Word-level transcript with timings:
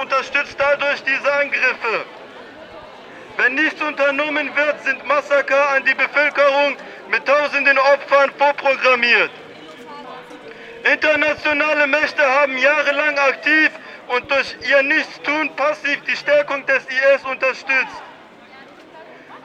unterstützt 0.00 0.56
dadurch 0.58 1.02
diese 1.02 1.32
Angriffe. 1.32 2.04
Wenn 3.36 3.54
nichts 3.54 3.80
unternommen 3.80 4.54
wird, 4.54 4.82
sind 4.84 5.06
Massaker 5.06 5.70
an 5.70 5.84
die 5.84 5.94
Bevölkerung 5.94 6.76
mit 7.10 7.24
tausenden 7.26 7.78
Opfern 7.78 8.30
vorprogrammiert. 8.38 9.30
Internationale 10.92 11.86
Mächte 11.86 12.22
haben 12.22 12.56
jahrelang 12.58 13.18
aktiv 13.18 13.70
und 14.08 14.30
durch 14.30 14.56
ihr 14.68 14.82
Nichtstun 14.82 15.54
passiv 15.56 16.00
die 16.08 16.16
Stärkung 16.16 16.64
des 16.66 16.84
IS 16.86 17.24
unterstützt. 17.24 18.02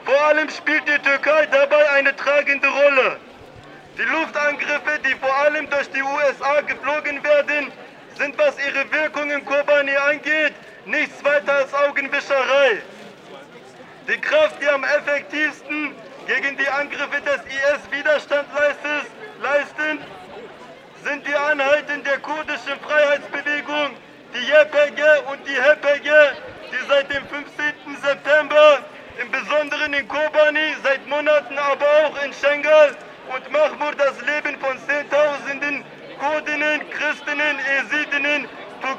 Vor 0.04 0.26
allem 0.26 0.48
spielt 0.50 0.86
die 0.88 0.98
Türkei 0.98 1.46
dabei 1.46 1.90
eine 1.90 2.14
tragende 2.16 2.68
Rolle. 2.68 3.18
Die 3.98 4.02
Luftangriffe, 4.02 4.98
die 5.04 5.14
vor 5.14 5.34
allem 5.36 5.68
durch 5.70 5.90
die 5.90 6.02
USA 6.02 6.60
geflogen 6.62 7.22
werden, 7.24 7.72
sind, 8.18 8.36
was 8.38 8.54
ihre 8.58 8.90
Wirkung 8.92 9.30
in 9.30 9.44
Kobani 9.44 9.96
angeht, 9.96 10.54
nichts 10.84 11.22
weiter 11.24 11.52
als 11.54 11.74
Augenwischerei. 11.74 12.82
Die 14.08 14.20
Kraft, 14.20 14.60
die 14.62 14.68
am 14.68 14.84
effektivsten 14.84 15.94
gegen 16.26 16.56
die 16.56 16.68
Angriffe 16.68 17.20
des 17.20 17.40
IS 17.44 17.90
Widerstand 17.90 18.48
leistet, 18.54 19.10
leisten, 19.42 19.98
sind 21.04 21.26
die 21.26 21.34
Einheiten 21.34 22.02
der 22.04 22.18
kurdischen 22.18 22.78
Freiheitsbewegung, 22.80 23.90
die 24.34 24.46
YPG 24.50 25.02
und 25.30 25.40
die 25.46 25.56
HPG, 25.56 26.10
die 26.72 26.86
seit 26.88 27.10
dem 27.10 27.26
15. 27.26 27.96
September 28.02 28.78
im 29.20 29.30
Besonderen 29.30 29.92
in 29.92 30.08
Kobani, 30.08 30.74
seit 30.82 31.06
Monaten 31.06 31.58
aber 31.58 31.86
auch 32.04 32.24
in 32.24 32.32
Schengal 32.32 32.96
und 33.34 33.50
Mahmur 33.50 33.92
das 33.96 34.20
Leben 34.22 34.58
von 34.60 34.76
Zehntausenden 34.86 35.84
Kurdinnen, 36.18 36.80
Christinnen, 36.90 37.56
Esidinnen, 37.78 38.05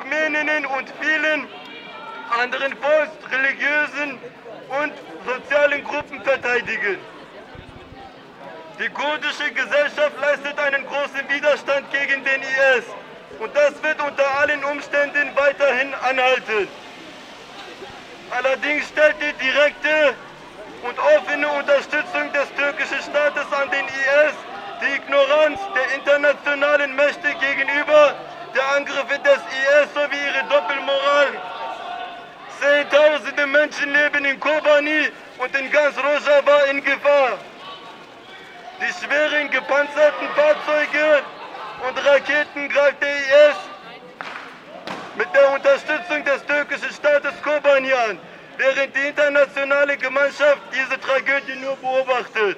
Turkmeninnen 0.07 0.65
und 0.65 0.89
vielen 1.01 1.47
anderen 2.29 2.73
Volks, 2.77 3.31
religiösen 3.31 4.19
und 4.83 4.93
sozialen 5.25 5.83
Gruppen 5.83 6.21
verteidigen. 6.21 6.97
Die 8.79 8.89
kurdische 8.89 9.51
Gesellschaft 9.51 10.13
leistet 10.21 10.59
einen 10.59 10.85
großen 10.85 11.29
Widerstand 11.29 11.91
gegen 11.91 12.23
den 12.23 12.41
IS 12.41 12.85
und 13.39 13.55
das 13.55 13.81
wird 13.83 14.01
unter 14.01 14.39
allen 14.39 14.63
Umständen 14.63 15.35
weiterhin 15.35 15.93
anhalten. 15.95 16.69
Allerdings 18.29 18.87
stellt 18.89 19.15
die 19.21 19.33
direkte 19.43 20.15
und 20.83 20.99
offene 20.99 21.49
Unterstützung 21.49 22.31
des 22.33 22.53
türkischen 22.53 23.01
Staates 23.01 23.51
an 23.51 23.69
den 23.71 23.85
IS 23.87 24.35
die 24.81 24.95
Ignoranz 24.95 25.59
der 25.73 25.95
internationalen 25.95 26.95
Mächte 26.95 27.33
gegenüber 27.35 28.15
der 28.57 28.67
Angriffe 28.75 29.19
des 29.19 29.37
IS 29.37 29.93
sowie 29.93 30.17
ihre 30.17 30.43
Doppelmoral 30.49 31.27
Zehntausende 32.59 33.45
Menschen 33.45 33.93
leben 33.93 34.25
in 34.25 34.39
Kobani 34.39 35.11
und 35.37 35.55
in 35.55 35.69
ganz 35.71 35.95
Rojava 35.95 36.63
in 36.71 36.83
Gefahr. 36.83 37.37
Die 38.81 38.91
schweren 38.99 39.51
gepanzerten 39.51 40.27
Fahrzeuge 40.35 41.21
und 41.87 42.05
Raketen 42.05 42.67
greift 42.69 42.99
der 42.99 43.15
IS 43.15 43.57
mit 45.17 45.27
der 45.35 45.51
Unterstützung 45.53 46.23
des 46.23 46.43
türkischen 46.47 46.91
Staates 46.91 47.39
Kobani 47.43 47.93
an, 47.93 48.17
während 48.57 48.95
die 48.95 49.07
internationale 49.07 49.95
Gemeinschaft 49.97 50.61
diese 50.73 50.99
Tragödie 50.99 51.59
nur 51.61 51.75
beobachtet. 51.75 52.57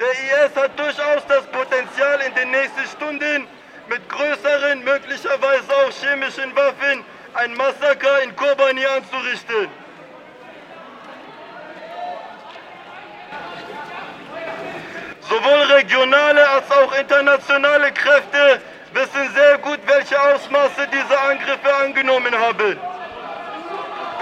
Der 0.00 0.46
IS 0.46 0.56
hat 0.56 0.78
durchaus 0.78 1.26
das 1.28 1.44
Potenzial, 1.48 2.20
in 2.26 2.34
den 2.34 2.50
nächsten 2.52 2.86
Stunden 2.96 3.46
mit 3.90 4.08
größeren, 4.08 4.84
möglicherweise 4.84 5.70
auch 5.80 5.90
chemischen 5.90 6.54
Waffen 6.54 7.04
ein 7.34 7.54
Massaker 7.54 8.22
in 8.22 8.34
Kobani 8.36 8.86
anzurichten. 8.86 9.68
Sowohl 15.28 15.62
regionale 15.74 16.48
als 16.48 16.70
auch 16.70 16.92
internationale 16.98 17.90
Kräfte 17.92 18.60
wissen 18.92 19.34
sehr 19.34 19.58
gut, 19.58 19.80
welche 19.86 20.20
Ausmaße 20.20 20.86
diese 20.92 21.20
Angriffe 21.20 21.74
angenommen 21.84 22.34
haben. 22.34 22.78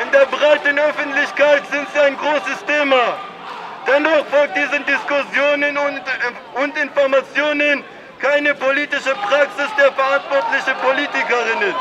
In 0.02 0.10
der 0.12 0.26
breiten 0.26 0.78
Öffentlichkeit 0.78 1.62
sind 1.70 1.86
sie 1.92 2.00
ein 2.00 2.16
großes 2.16 2.64
Thema. 2.66 3.18
Dennoch 3.86 4.24
folgt 4.30 4.56
diesen 4.56 4.84
Diskussionen 4.86 5.76
und, 5.76 6.02
und 6.62 6.78
Informationen 6.78 7.84
keine 8.18 8.54
politische 8.54 9.14
Praxis 9.14 9.70
der 9.78 9.92
verantwortlichen 9.92 10.74
Politikerinnen. 10.82 11.74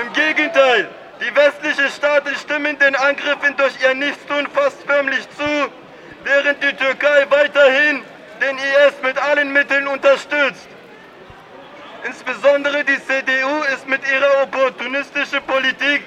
Im 0.00 0.12
Gegenteil, 0.12 0.88
die 1.20 1.34
westlichen 1.34 1.90
Staaten 1.90 2.34
stimmen 2.36 2.78
den 2.78 2.94
Angriffen 2.94 3.56
durch 3.56 3.74
ihr 3.82 3.94
Nichtstun 3.94 4.46
fast 4.54 4.82
förmlich 4.86 5.28
zu, 5.36 5.70
während 6.24 6.62
die 6.62 6.72
Türkei 6.74 7.26
weiterhin 7.30 8.02
den 8.40 8.56
IS 8.56 8.94
mit 9.02 9.18
allen 9.18 9.52
Mitteln 9.52 9.88
unterstützt. 9.88 10.68
Insbesondere 12.04 12.84
die 12.84 12.98
CDU 13.04 13.62
ist 13.74 13.88
mit 13.88 14.00
ihrer 14.08 14.44
opportunistischen 14.44 15.42
Politik 15.42 16.02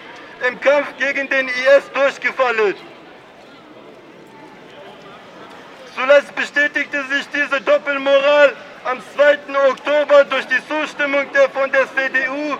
im 0.47 0.59
Kampf 0.61 0.87
gegen 0.97 1.29
den 1.29 1.47
IS 1.49 1.91
durchgefallen. 1.93 2.75
Zuletzt 6.01 6.33
bestätigte 6.33 6.97
sich 7.11 7.27
diese 7.29 7.61
Doppelmoral 7.61 8.53
am 8.85 8.99
2. 9.13 9.37
Oktober 9.69 10.23
durch 10.23 10.47
die 10.47 10.59
Zustimmung 10.67 11.31
der 11.31 11.47
von 11.51 11.71
der 11.71 11.85
CDU 11.95 12.57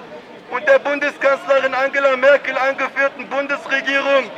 und 0.52 0.68
der 0.68 0.78
Bundeskanzlerin 0.78 1.74
Angela 1.74 2.16
Merkel 2.18 2.56
angeführten 2.56 3.28
Bundesregierung 3.28 4.30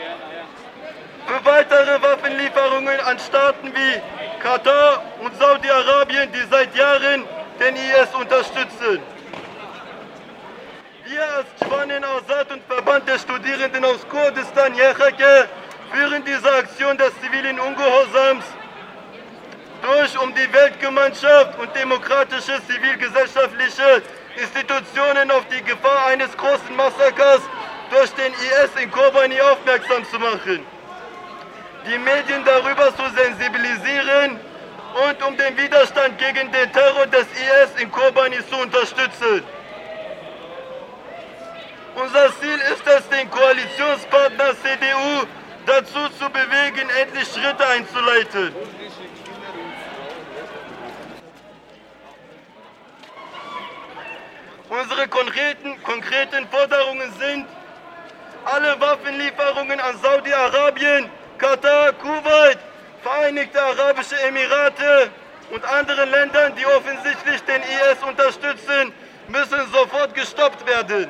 für 1.27 1.43
weitere 1.43 2.01
Waffenlieferungen 2.01 2.97
an 3.01 3.19
Staaten 3.19 3.73
wie 3.75 4.01
Katar 4.41 5.03
und 5.19 5.37
Saudi-Arabien, 5.37 6.31
die 6.31 6.47
seit 6.49 6.73
Jahren 6.73 7.25
den 7.59 7.75
IS 7.75 8.15
unterstützen. 8.17 8.99
Wir 11.03 11.23
als 11.35 11.47
Civanen 11.59 12.05
Azad 12.05 12.51
und 12.53 12.63
Verband 12.69 13.05
der 13.09 13.19
Studierenden 13.19 13.83
aus 13.83 14.07
Kurdistan, 14.07 14.73
YHK, 14.75 15.49
führen 15.91 16.23
diese 16.23 16.49
Aktion 16.53 16.97
des 16.97 17.11
zivilen 17.19 17.59
Ungehorsams 17.59 18.45
durch, 19.83 20.17
um 20.17 20.33
die 20.33 20.53
Weltgemeinschaft 20.53 21.59
und 21.59 21.75
demokratische 22.23 22.61
zivilgesellschaftliche 22.67 24.01
Institutionen 24.35 25.29
auf 25.31 25.45
die 25.49 25.63
Gefahr 25.63 26.07
eines 26.07 26.35
großen 26.37 26.75
Massakers 26.75 27.41
durch 27.91 28.11
den 28.11 28.33
IS 28.33 28.81
in 28.81 28.89
Kobani 28.91 29.39
aufmerksam 29.41 30.03
zu 30.05 30.19
machen, 30.19 30.65
die 31.85 31.97
Medien 31.99 32.43
darüber 32.45 32.95
zu 32.95 33.03
sensibilisieren 33.15 34.39
und 35.07 35.23
um 35.27 35.37
den 35.37 35.57
Widerstand 35.57 36.17
gegen 36.17 36.51
den 36.51 36.71
Terror 36.71 37.05
des 37.07 37.23
IS 37.23 37.81
in 37.81 37.91
Kobani 37.91 38.37
zu 38.49 38.57
unterstützen. 38.57 39.43
Unser 41.95 42.31
Ziel 42.39 42.59
ist 42.73 42.87
es, 42.87 43.09
den 43.09 43.29
Koalitionspartner 43.29 44.55
CDU 44.63 45.27
dazu 45.65 46.09
zu 46.19 46.29
bewegen, 46.29 46.89
endlich 47.01 47.27
Schritte 47.27 47.67
einzuleiten. 47.67 48.53
Unsere 54.81 55.07
konkreten, 55.07 55.83
konkreten 55.83 56.47
Forderungen 56.49 57.13
sind, 57.19 57.45
alle 58.43 58.81
Waffenlieferungen 58.81 59.79
an 59.79 59.95
Saudi-Arabien, 60.01 61.11
Katar, 61.37 61.93
Kuwait, 61.93 62.57
Vereinigte 63.03 63.61
Arabische 63.61 64.19
Emirate 64.23 65.11
und 65.51 65.63
anderen 65.63 66.09
Ländern, 66.09 66.55
die 66.55 66.65
offensichtlich 66.65 67.43
den 67.43 67.61
IS 67.61 68.01
unterstützen, 68.01 68.91
müssen 69.27 69.71
sofort 69.71 70.15
gestoppt 70.15 70.65
werden. 70.65 71.07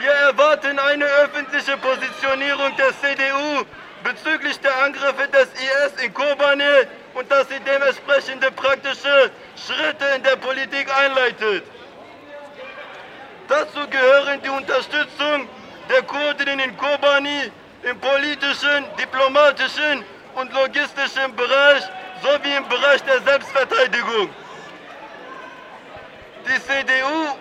Wir 0.00 0.12
erwarten 0.28 0.78
eine 0.78 1.06
öffentliche 1.06 1.78
Positionierung 1.78 2.76
der 2.76 2.92
CDU 3.00 3.64
bezüglich 4.02 4.60
der 4.60 4.76
Angriffe 4.82 5.26
des 5.28 5.48
IS 5.54 6.04
in 6.04 6.12
Kobane 6.12 6.86
und 7.14 7.32
dass 7.32 7.48
sie 7.48 7.60
dementsprechende 7.60 8.50
praktische 8.50 9.30
Schritte 9.56 10.04
in 10.16 10.22
der 10.22 10.36
Politik 10.36 10.86
einleitet. 10.94 11.64
Dazu 13.48 13.86
gehören 13.88 14.40
die 14.42 14.48
Unterstützung 14.48 15.48
der 15.88 16.02
Kurdinnen 16.02 16.60
in 16.60 16.76
Kobani 16.76 17.50
im 17.82 17.98
politischen, 18.00 18.84
diplomatischen 18.98 20.04
und 20.34 20.52
logistischen 20.52 21.36
Bereich 21.36 21.82
sowie 22.22 22.54
im 22.56 22.66
Bereich 22.68 23.02
der 23.02 23.20
Selbstverteidigung. 23.20 24.30
Die 26.46 26.62
CDU 26.62 27.36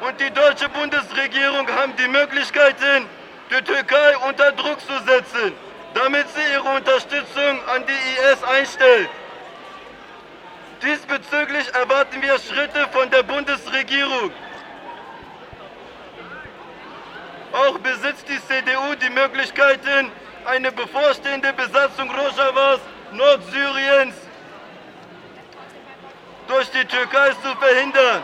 und 0.00 0.20
die 0.20 0.30
deutsche 0.30 0.68
Bundesregierung 0.68 1.68
haben 1.68 1.94
die 1.96 2.08
Möglichkeiten, 2.08 3.06
die 3.50 3.62
Türkei 3.62 4.16
unter 4.28 4.52
Druck 4.52 4.80
zu 4.80 4.98
setzen, 5.04 5.52
damit 5.94 6.26
sie 6.30 6.52
ihre 6.52 6.76
Unterstützung 6.76 7.68
an 7.68 7.84
die 7.86 8.32
IS 8.32 8.42
einstellt. 8.44 9.10
Diesbezüglich 10.82 11.72
erwarten 11.74 12.22
wir 12.22 12.38
Schritte 12.38 12.86
von 12.92 13.10
der 13.10 13.22
Bundesregierung 13.22 14.30
Auch 17.78 17.82
besitzt 17.82 18.26
die 18.28 18.40
CDU 18.46 18.94
die 19.00 19.10
Möglichkeiten, 19.10 20.10
eine 20.44 20.72
bevorstehende 20.72 21.52
Besatzung 21.52 22.10
Rojavas, 22.10 22.80
Nordsyriens, 23.12 24.14
durch 26.48 26.70
die 26.70 26.84
Türkei 26.84 27.30
zu 27.30 27.54
verhindern. 27.60 28.22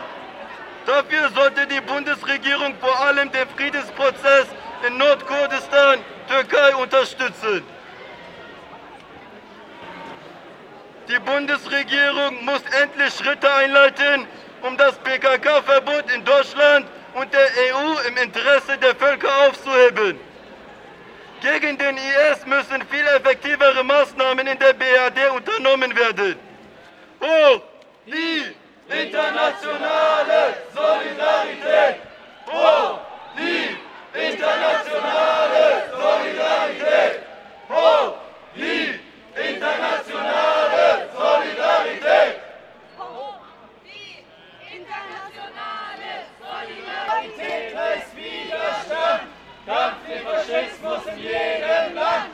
Dafür 0.85 1.29
sollte 1.29 1.67
die 1.67 1.81
Bundesregierung 1.81 2.75
vor 2.79 2.99
allem 3.01 3.31
den 3.31 3.47
Friedensprozess 3.49 4.47
in 4.87 4.97
Nordkurdistan, 4.97 5.99
Türkei 6.27 6.75
unterstützen. 6.75 7.63
Die 11.07 11.19
Bundesregierung 11.19 12.43
muss 12.43 12.61
endlich 12.81 13.13
Schritte 13.13 13.53
einleiten, 13.53 14.27
um 14.61 14.75
das 14.77 14.97
PKK-Verbot 14.97 16.11
in 16.13 16.25
Deutschland 16.25 16.87
und 17.15 17.33
der 17.33 17.47
EU 17.65 18.07
im 18.07 18.17
Interesse 18.17 18.77
der 18.77 18.95
Völker 18.95 19.29
aufzuheben. 19.47 20.19
Gegen 21.41 21.77
den 21.77 21.97
IS 21.97 22.45
müssen 22.45 22.81
viel 22.89 23.07
effektivere 23.17 23.83
Maßnahmen 23.83 24.47
in 24.47 24.59
der 24.59 24.73
BRD 24.73 25.31
unternommen 25.35 25.95
werden. 25.95 26.35
Hoch 27.21 27.61
die 28.05 28.55
internationale 28.89 30.55
Solidarität! 30.73 32.01
Hoch 32.47 32.99
die 33.37 33.77
internationale 34.19 35.89
Solidarität! 35.91 37.21
Hoch 37.69 38.13
die 38.55 38.99
internationale 39.35 41.09
Solidarität! 41.17 42.41
Hoch 42.97 43.39
die 43.83 44.23
internationale 44.77 46.11
Solidarität 46.41 47.75
ist 47.97 48.15
Widerstand, 48.15 49.23
Kampf 49.65 49.95
gegen 50.07 50.25
Faschismus 50.25 51.05
in 51.07 51.19
jedem 51.19 51.95
Land. 51.95 52.29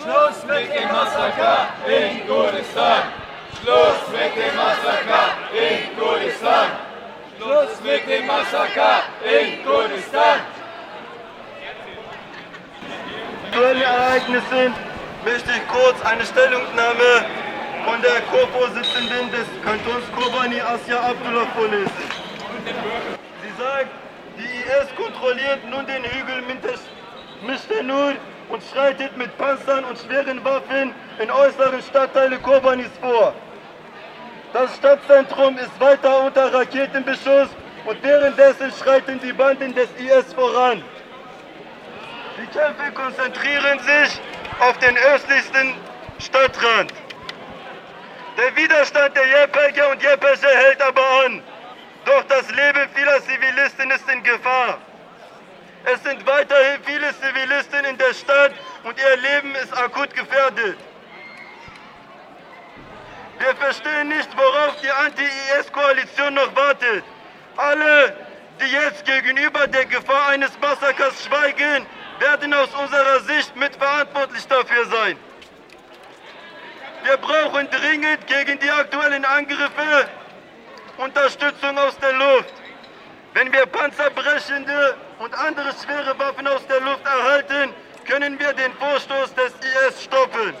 Schluss 0.00 0.44
mit 0.44 0.74
dem 0.74 0.87
Massaker 0.98 1.68
in 1.86 2.26
Kurdistan. 2.26 3.02
Schluss 3.62 4.00
mit 4.10 4.32
dem 4.36 4.54
Massaker 4.56 5.26
in 5.54 5.96
Kurdistan. 5.96 6.68
Schluss 7.36 7.74
mit 7.84 8.02
dem 8.08 8.26
Massaker 8.26 9.02
in 9.22 9.64
Kurdistan. 9.64 10.40
aktuellen 13.46 13.82
Ereignissen 13.82 14.74
möchte 15.24 15.50
ich 15.50 15.68
kurz 15.68 15.98
eine 16.04 16.24
Stellungnahme 16.24 17.10
von 17.84 18.02
der 18.02 18.20
Co-Vorsitzenden 18.30 19.30
des 19.30 19.46
Kantons 19.64 20.04
Kobani, 20.16 20.60
Asya 20.60 20.98
Abdullah, 21.10 21.46
vorlesen. 21.56 22.06
Sie 23.42 23.62
sagt, 23.62 23.90
die 24.36 24.62
IS 24.76 24.88
kontrolliert 24.96 25.60
nun 25.70 25.86
den 25.86 26.04
Hügel 26.04 26.42
Mishtenur 27.46 28.14
und 28.48 28.62
schreitet 28.72 29.16
mit 29.16 29.36
Panzern 29.38 29.84
und 29.84 29.98
schweren 29.98 30.44
Waffen 30.44 30.94
in 31.18 31.30
äußeren 31.30 31.82
Stadtteile 31.82 32.38
Kobanis 32.38 32.90
vor. 33.00 33.34
Das 34.52 34.76
Stadtzentrum 34.76 35.58
ist 35.58 35.78
weiter 35.78 36.24
unter 36.24 36.52
Raketenbeschuss 36.52 37.48
und 37.84 38.02
währenddessen 38.02 38.72
schreiten 38.72 39.20
die 39.20 39.32
Banden 39.32 39.74
des 39.74 39.88
IS 39.98 40.32
voran. 40.32 40.82
Die 42.38 42.46
Kämpfe 42.58 42.92
konzentrieren 42.92 43.78
sich 43.80 44.20
auf 44.60 44.78
den 44.78 44.96
östlichsten 45.14 45.74
Stadtrand. 46.18 46.92
Der 48.38 48.56
Widerstand 48.56 49.16
der 49.16 49.24
YPG 49.24 49.82
und 49.92 50.02
YPG 50.02 50.46
hält 50.46 50.80
aber 50.82 51.02
an. 51.26 51.42
Doch 52.04 52.24
das 52.28 52.48
Leben 52.50 52.88
vieler 52.94 53.20
Zivilisten 53.22 53.90
ist 53.90 54.08
in 54.08 54.22
Gefahr. 54.22 54.78
Es 55.84 56.02
sind 56.02 56.26
weiterhin 56.26 56.82
viele 56.84 57.08
Zivilisten 57.20 57.84
in 57.84 57.98
der 57.98 58.12
Stadt 58.14 58.52
und 58.84 58.98
ihr 58.98 59.16
Leben 59.16 59.54
ist 59.54 59.76
akut 59.76 60.14
gefährdet. 60.14 60.78
Wir 63.38 63.54
verstehen 63.56 64.08
nicht, 64.08 64.28
worauf 64.36 64.80
die 64.80 64.90
Anti-IS-Koalition 64.90 66.34
noch 66.34 66.54
wartet. 66.56 67.04
Alle, 67.56 68.16
die 68.60 68.72
jetzt 68.72 69.04
gegenüber 69.04 69.66
der 69.68 69.86
Gefahr 69.86 70.28
eines 70.28 70.58
Massakers 70.60 71.24
schweigen, 71.24 71.86
werden 72.18 72.52
aus 72.52 72.68
unserer 72.74 73.20
Sicht 73.20 73.54
mitverantwortlich 73.56 74.46
dafür 74.48 74.84
sein. 74.86 75.16
Wir 77.04 77.16
brauchen 77.16 77.70
dringend 77.70 78.26
gegen 78.26 78.58
die 78.58 78.70
aktuellen 78.70 79.24
Angriffe 79.24 80.08
Unterstützung 80.98 81.78
aus 81.78 81.96
der 81.98 82.12
Luft. 82.12 82.54
Wenn 83.38 83.52
wir 83.52 83.66
panzerbrechende 83.66 84.96
und 85.20 85.32
andere 85.32 85.70
schwere 85.80 86.18
Waffen 86.18 86.44
aus 86.48 86.66
der 86.66 86.80
Luft 86.80 87.06
erhalten, 87.06 87.72
können 88.04 88.36
wir 88.36 88.52
den 88.52 88.72
Vorstoß 88.72 89.32
des 89.32 89.52
IS 89.62 90.02
stoppen. 90.02 90.54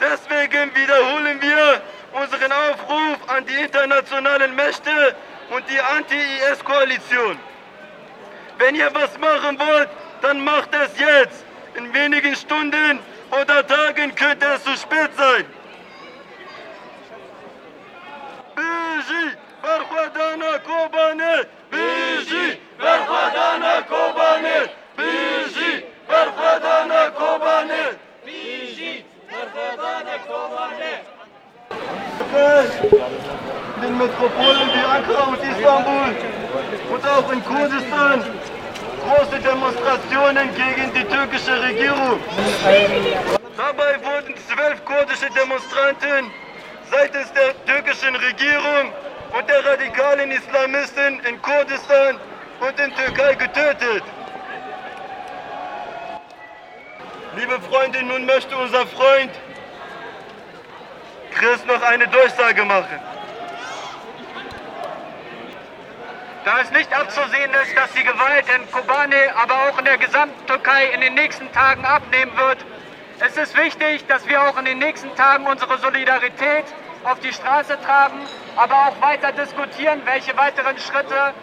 Deswegen 0.00 0.74
wiederholen 0.74 1.38
wir 1.42 1.82
unseren 2.14 2.50
Aufruf 2.50 3.18
an 3.28 3.44
die 3.44 3.62
internationalen 3.62 4.56
Mächte 4.56 5.14
und 5.50 5.62
die 5.68 5.78
Anti-IS-Koalition. 5.78 7.38
Wenn 8.56 8.74
ihr 8.74 8.90
was 8.94 9.18
machen 9.18 9.58
wollt, 9.58 9.90
dann 10.22 10.42
macht 10.42 10.70
es 10.74 10.98
jetzt. 10.98 11.44
In 11.74 11.92
wenigen 11.92 12.34
Stunden 12.34 13.00
oder 13.30 13.66
Tagen 13.66 14.14
könnte 14.14 14.46
es 14.46 14.64
zu 14.64 14.74
spät 14.78 15.10
sein. 15.18 15.44
In 32.32 33.82
den 33.82 33.98
Metropolen 33.98 34.68
wie 34.72 34.84
Ankara 34.96 35.24
und 35.28 35.42
Istanbul 35.42 36.14
und 36.90 37.06
auch 37.06 37.30
in 37.30 37.44
Kurdistan 37.44 38.24
große 39.04 39.38
Demonstrationen 39.40 40.48
gegen 40.54 40.94
die 40.94 41.04
türkische 41.04 41.60
Regierung. 41.62 42.18
Dabei 43.54 44.00
wurden 44.02 44.34
zwölf 44.48 44.82
kurdische 44.86 45.28
Demonstranten 45.36 46.30
seitens 46.90 47.30
der 47.34 47.52
türkischen 47.66 48.16
Regierung 48.16 48.92
und 49.36 49.48
der 49.48 49.64
radikalen 49.66 50.30
Islamisten 50.30 51.20
in 51.28 51.42
Kurdistan 51.42 52.16
und 52.60 52.80
in 52.80 52.94
Türkei 52.94 53.34
getötet. 53.34 54.04
Liebe 57.36 57.60
Freunde, 57.70 58.02
nun 58.02 58.24
möchte 58.24 58.56
unser 58.56 58.86
Freund 58.86 59.32
Chris 61.42 61.66
noch 61.66 61.82
eine 61.82 62.06
Durchsage 62.06 62.64
machen. 62.64 63.00
Da 66.44 66.60
es 66.60 66.70
nicht 66.70 66.92
abzusehen 66.92 67.52
ist, 67.64 67.76
dass 67.76 67.92
die 67.94 68.04
Gewalt 68.04 68.44
in 68.56 68.70
Kobane, 68.70 69.16
aber 69.34 69.54
auch 69.54 69.76
in 69.76 69.84
der 69.84 69.98
gesamten 69.98 70.46
Türkei 70.46 70.86
in 70.94 71.00
den 71.00 71.14
nächsten 71.14 71.50
Tagen 71.50 71.84
abnehmen 71.84 72.30
wird, 72.36 72.58
ist 73.26 73.36
es 73.36 73.56
wichtig, 73.56 74.06
dass 74.06 74.28
wir 74.28 74.40
auch 74.40 74.56
in 74.56 74.66
den 74.66 74.78
nächsten 74.78 75.12
Tagen 75.16 75.44
unsere 75.48 75.78
Solidarität 75.78 76.64
auf 77.02 77.18
die 77.18 77.32
Straße 77.32 77.76
tragen, 77.84 78.20
aber 78.54 78.76
auch 78.76 79.00
weiter 79.00 79.32
diskutieren, 79.32 80.00
welche 80.04 80.36
weiteren 80.36 80.78
Schritte 80.78 81.34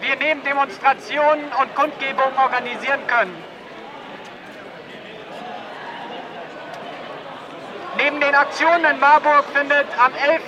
wir 0.00 0.16
neben 0.16 0.44
Demonstrationen 0.44 1.50
und 1.58 1.74
Kundgebungen 1.74 2.36
organisieren 2.36 3.06
können. 3.06 3.49
Neben 8.02 8.18
den 8.18 8.34
Aktionen 8.34 8.84
in 8.86 8.98
Marburg 8.98 9.44
findet 9.54 9.86
am 9.98 10.14
11. 10.14 10.42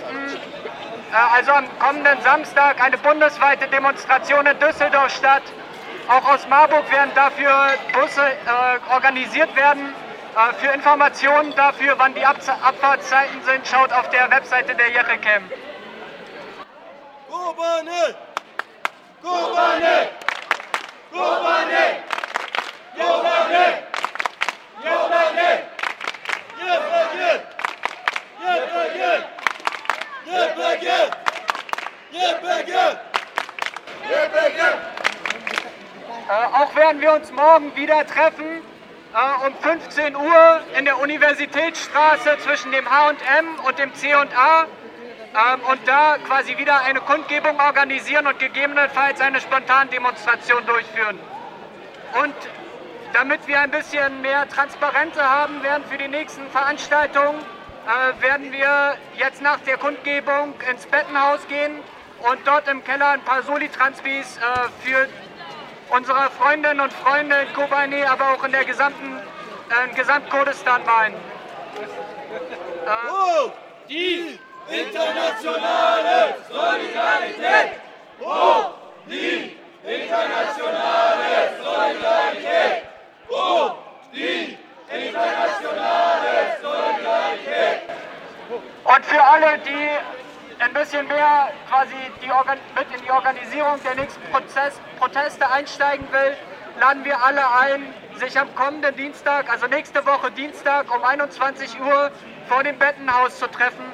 Äh, 1.12 1.36
also 1.36 1.52
am 1.52 1.78
kommenden 1.78 2.18
Samstag 2.22 2.82
eine 2.82 2.96
bundesweite 2.96 3.68
Demonstration 3.68 4.46
in 4.46 4.58
Düsseldorf 4.58 5.14
statt. 5.14 5.42
Auch 6.08 6.32
aus 6.32 6.48
Marburg 6.48 6.90
werden 6.90 7.10
dafür 7.14 7.52
Busse 7.92 8.22
äh, 8.22 8.92
organisiert 8.92 9.54
werden. 9.54 9.94
Äh, 10.34 10.54
für 10.54 10.72
Informationen 10.72 11.54
dafür, 11.54 11.94
wann 11.98 12.14
die 12.14 12.24
Ab 12.24 12.36
Abfahrtszeiten 12.62 13.42
sind, 13.44 13.66
schaut 13.68 13.92
auf 13.92 14.08
der 14.08 14.30
Webseite 14.30 14.74
der 14.74 14.88
Jericam. 14.90 15.42
Kobane! 17.28 18.14
Kobane! 19.22 20.08
Kobane! 21.12 21.84
Kobane! 22.96 23.82
Kobane! 24.82 25.62
YPG! 26.62 27.01
Äh, 36.28 36.46
auch 36.54 36.74
werden 36.74 37.00
wir 37.00 37.12
uns 37.12 37.30
morgen 37.32 37.74
wieder 37.76 38.06
treffen 38.06 38.62
äh, 39.14 39.46
um 39.46 39.54
15 39.56 40.16
Uhr 40.16 40.60
in 40.78 40.84
der 40.84 40.98
Universitätsstraße 40.98 42.38
zwischen 42.38 42.72
dem 42.72 42.88
H&M 42.90 43.58
und 43.66 43.78
dem 43.78 43.94
C&A 43.94 44.62
ähm, 44.64 45.60
und 45.70 45.80
da 45.86 46.18
quasi 46.26 46.56
wieder 46.58 46.80
eine 46.82 47.00
Kundgebung 47.00 47.60
organisieren 47.60 48.26
und 48.26 48.38
gegebenenfalls 48.38 49.20
eine 49.20 49.40
Spontandemonstration 49.40 50.64
durchführen. 50.66 51.18
Und 52.22 52.34
damit 53.12 53.46
wir 53.46 53.60
ein 53.60 53.70
bisschen 53.70 54.20
mehr 54.20 54.48
Transparenz 54.48 55.16
haben 55.18 55.62
werden 55.62 55.84
für 55.88 55.98
die 55.98 56.08
nächsten 56.08 56.48
Veranstaltungen, 56.50 57.40
äh, 57.86 58.22
werden 58.22 58.50
wir 58.52 58.96
jetzt 59.16 59.42
nach 59.42 59.58
der 59.60 59.78
Kundgebung 59.78 60.54
ins 60.70 60.86
Bettenhaus 60.86 61.46
gehen 61.48 61.80
und 62.30 62.46
dort 62.46 62.68
im 62.68 62.84
Keller 62.84 63.08
ein 63.10 63.22
paar 63.22 63.42
Soli-Transbis 63.42 64.36
äh, 64.36 64.40
für 64.86 65.08
unsere 65.90 66.30
Freundinnen 66.30 66.80
und 66.80 66.92
Freunde 66.92 67.34
in 67.36 67.52
Kobane, 67.54 68.08
aber 68.10 68.32
auch 68.32 68.44
in 68.44 68.52
der 68.52 68.64
gesamten 68.64 69.16
äh, 69.16 69.94
Gesamtkurdistan 69.94 70.84
malen. 70.84 71.14
Äh, 71.14 71.18
die 73.88 74.38
internationale 74.68 76.36
Solidarität! 76.48 77.80
Hoch 78.20 78.74
die 79.06 79.56
internationale 79.84 81.52
Solidarität! 81.62 82.84
Hoch 83.28 83.74
die 84.14 84.56
internationale 84.88 86.56
Solidarität! 86.62 87.82
Und 88.84 89.06
für 89.06 89.22
alle, 89.22 89.58
die 89.58 89.88
ein 90.74 90.84
bisschen 90.84 91.06
mehr 91.06 91.52
quasi 91.68 91.94
die 92.22 92.28
mit 92.28 92.98
in 92.98 93.04
die 93.04 93.10
Organisierung 93.10 93.78
der 93.84 93.94
nächsten 93.94 94.22
Prozess 94.30 94.80
Proteste 94.98 95.50
einsteigen 95.50 96.06
will, 96.10 96.36
laden 96.80 97.04
wir 97.04 97.22
alle 97.22 97.42
ein, 97.60 97.94
sich 98.16 98.38
am 98.38 98.54
kommenden 98.54 98.96
Dienstag, 98.96 99.50
also 99.50 99.66
nächste 99.66 100.04
Woche 100.06 100.30
Dienstag 100.30 100.94
um 100.94 101.04
21 101.04 101.78
Uhr 101.78 102.10
vor 102.48 102.62
dem 102.62 102.78
Bettenhaus 102.78 103.38
zu 103.38 103.48
treffen, 103.48 103.84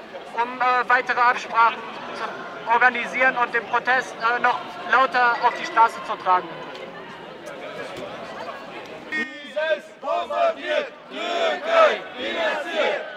um 0.41 0.61
äh, 0.61 0.89
weitere 0.89 1.21
Absprachen 1.21 1.79
zu 2.15 2.73
organisieren 2.73 3.37
und 3.39 3.53
den 3.53 3.65
Protest 3.67 4.15
äh, 4.15 4.41
noch 4.41 4.61
lauter 4.93 5.37
auf 5.43 5.55
die 5.59 5.67
Straße 5.67 5.99
zu 6.07 6.15
tragen. 6.23 6.49
Dieses 9.11 9.85
wird 10.01 10.93
Türkei 11.11 12.03
finanziert. 12.17 13.09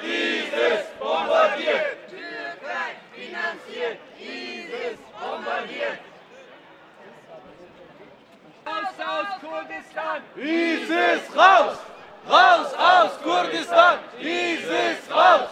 ISIS 10.38 11.36
raus! 11.36 11.78
Raus 12.30 12.74
aus 12.74 13.12
Kurdistan! 13.24 14.00
ISIS 14.20 15.10
raus! 15.10 15.50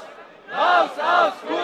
Raus 0.51 0.91
aus 0.97 1.33
Kurdistan! 1.41 1.58